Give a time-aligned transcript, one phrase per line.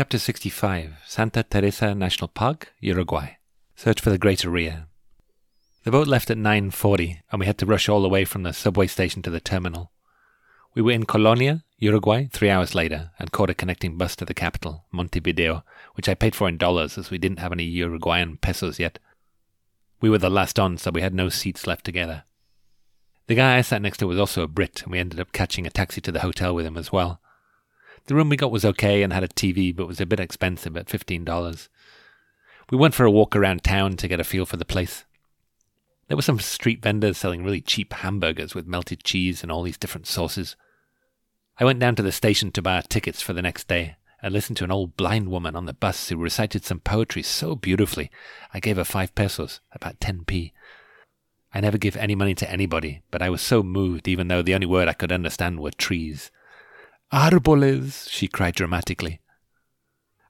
[0.00, 3.36] Chapter 65 Santa Teresa National Park, Uruguay.
[3.76, 4.86] Search for the Great Rhea.
[5.84, 8.54] The boat left at 9.40 and we had to rush all the way from the
[8.54, 9.92] subway station to the terminal.
[10.74, 14.32] We were in Colonia, Uruguay, three hours later and caught a connecting bus to the
[14.32, 15.64] capital, Montevideo,
[15.96, 18.98] which I paid for in dollars as we didn't have any Uruguayan pesos yet.
[20.00, 22.24] We were the last on, so we had no seats left together.
[23.26, 25.66] The guy I sat next to was also a Brit, and we ended up catching
[25.66, 27.19] a taxi to the hotel with him as well.
[28.06, 30.76] The room we got was okay and had a TV, but was a bit expensive
[30.76, 31.68] at $15.
[32.70, 35.04] We went for a walk around town to get a feel for the place.
[36.08, 39.78] There were some street vendors selling really cheap hamburgers with melted cheese and all these
[39.78, 40.56] different sauces.
[41.58, 44.32] I went down to the station to buy our tickets for the next day and
[44.32, 48.10] listened to an old blind woman on the bus who recited some poetry so beautifully.
[48.52, 50.52] I gave her five pesos, about 10p.
[51.52, 54.54] I never give any money to anybody, but I was so moved even though the
[54.54, 56.30] only word I could understand were trees.
[57.12, 59.20] Árboles, she cried dramatically.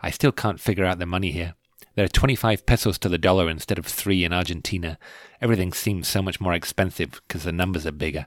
[0.00, 1.54] I still can't figure out the money here.
[1.94, 4.98] There are 25 pesos to the dollar instead of three in Argentina.
[5.42, 8.26] Everything seems so much more expensive because the numbers are bigger.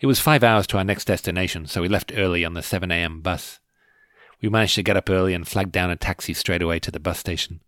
[0.00, 2.90] It was five hours to our next destination, so we left early on the 7
[2.90, 3.20] a.m.
[3.20, 3.60] bus.
[4.40, 7.00] We managed to get up early and flagged down a taxi straight away to the
[7.00, 7.60] bus station.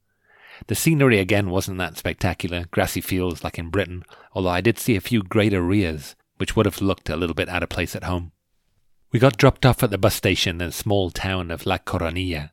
[0.69, 4.97] The scenery again wasn't that spectacular, grassy fields like in Britain, although I did see
[4.97, 8.04] a few greater rheas, which would have looked a little bit out of place at
[8.04, 8.32] home.
[9.17, 12.50] We got dropped off at the bus station in the small town of La Coronilla.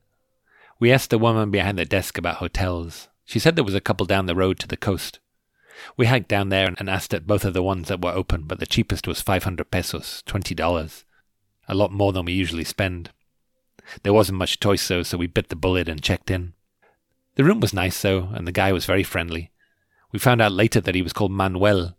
[0.79, 3.09] We asked the woman behind the desk about hotels.
[3.25, 5.19] She said there was a couple down the road to the coast.
[5.97, 8.61] We hiked down there and asked at both of the ones that were open, but
[8.61, 11.03] the cheapest was 500 pesos, $20.
[11.67, 13.09] A lot more than we usually spend.
[14.03, 16.53] There wasn't much choice though, so we bit the bullet and checked in.
[17.35, 19.51] The room was nice though, and the guy was very friendly.
[20.13, 21.97] We found out later that he was called Manuel,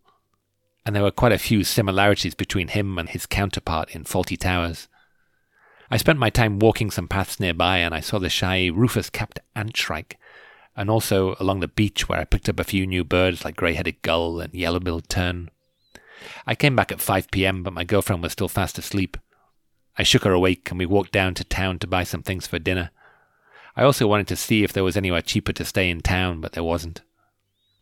[0.85, 4.89] and there were quite a few similarities between him and his counterpart in Fawlty Towers.
[5.91, 10.15] I spent my time walking some paths nearby, and I saw the shy rufous-capped antshrike,
[10.77, 14.03] and also along the beach where I picked up a few new birds like grey-headed
[14.03, 15.51] gull and yellow-billed tern.
[16.47, 19.17] I came back at 5 p.m., but my girlfriend was still fast asleep.
[19.97, 22.59] I shook her awake, and we walked down to town to buy some things for
[22.59, 22.91] dinner.
[23.77, 26.53] I also wanted to see if there was anywhere cheaper to stay in town, but
[26.53, 27.03] there wasn't.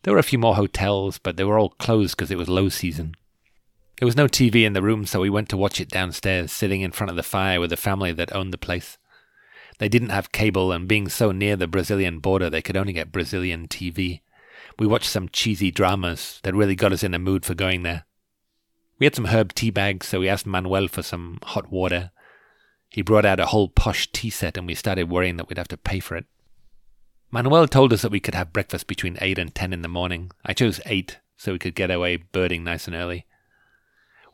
[0.03, 2.69] There were a few more hotels, but they were all closed because it was low
[2.69, 3.15] season.
[3.99, 6.81] There was no TV in the room, so we went to watch it downstairs, sitting
[6.81, 8.97] in front of the fire with the family that owned the place.
[9.79, 13.11] They didn't have cable, and being so near the Brazilian border, they could only get
[13.13, 14.21] Brazilian TV.
[14.77, 18.05] We watched some cheesy dramas that really got us in the mood for going there.
[18.99, 22.11] We had some herb tea bags, so we asked Manuel for some hot water.
[22.89, 25.69] He brought out a whole posh tea set, and we started worrying that we'd have
[25.69, 26.25] to pay for it.
[27.33, 30.29] Manuel told us that we could have breakfast between 8 and 10 in the morning.
[30.45, 33.25] I chose 8 so we could get away birding nice and early.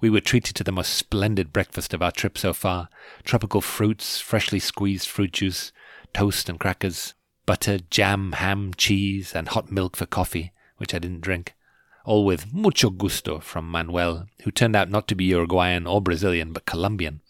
[0.02, 2.90] We were treated to the most splendid breakfast of our trip so far
[3.24, 5.72] tropical fruits, freshly squeezed fruit juice,
[6.14, 7.14] toast and crackers,
[7.46, 11.56] butter, jam, ham, cheese, and hot milk for coffee, which I didn't drink.
[12.04, 16.52] All with mucho gusto from Manuel, who turned out not to be Uruguayan or Brazilian,
[16.52, 17.22] but Colombian.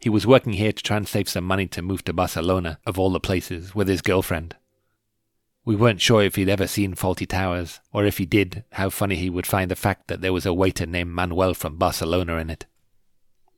[0.00, 2.98] He was working here to try and save some money to move to Barcelona, of
[2.98, 4.56] all the places, with his girlfriend.
[5.68, 9.16] We weren't sure if he'd ever seen Fawlty Towers, or if he did, how funny
[9.16, 12.48] he would find the fact that there was a waiter named Manuel from Barcelona in
[12.48, 12.64] it.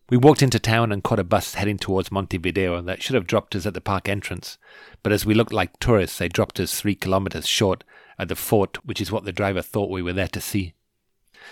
[0.09, 3.54] We walked into town and caught a bus heading towards Montevideo that should have dropped
[3.54, 4.59] us at the park entrance,
[5.04, 7.84] but as we looked like tourists, they dropped us three kilometers short
[8.19, 10.75] at the fort, which is what the driver thought we were there to see.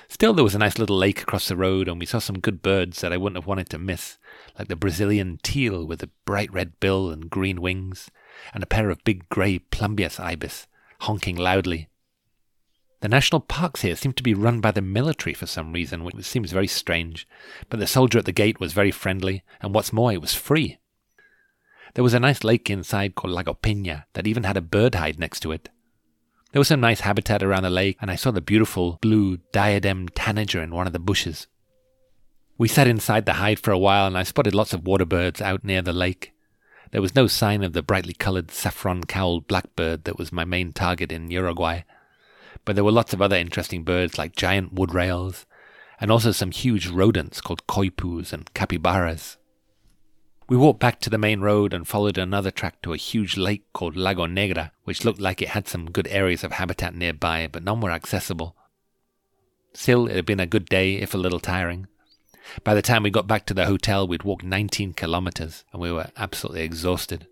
[0.09, 2.63] Still, there was a nice little lake across the road, and we saw some good
[2.63, 4.19] birds that I wouldn't have wanted to miss,
[4.59, 8.11] like the Brazilian teal with a bright red bill and green wings,
[8.53, 10.67] and a pair of big grey plumbeous ibis,
[11.01, 11.89] honking loudly.
[13.01, 16.25] The national parks here seem to be run by the military for some reason, which
[16.25, 17.29] seems very strange,
[17.71, 20.79] but the soldier at the gate was very friendly, and what's more, it was free.
[21.95, 25.19] There was a nice lake inside called Lago Peña that even had a bird hide
[25.19, 25.69] next to it.
[26.53, 30.09] There was some nice habitat around the lake, and I saw the beautiful blue diadem
[30.09, 31.47] tanager in one of the bushes.
[32.57, 35.41] We sat inside the hide for a while, and I spotted lots of water birds
[35.41, 36.33] out near the lake.
[36.91, 40.73] There was no sign of the brightly coloured saffron cowled blackbird that was my main
[40.73, 41.83] target in Uruguay,
[42.65, 45.47] but there were lots of other interesting birds like giant wood rails,
[46.01, 49.38] and also some huge rodents called coypus and capybaras.
[50.49, 53.71] We walked back to the main road and followed another track to a huge lake
[53.75, 57.63] called Lago Negra, which looked like it had some good areas of habitat nearby, but
[57.63, 58.57] none were accessible.
[59.75, 61.87] Still, it had been a good day, if a little tiring.
[62.65, 65.93] By the time we got back to the hotel, we'd walked 19 kilometers and we
[65.93, 67.27] were absolutely exhausted.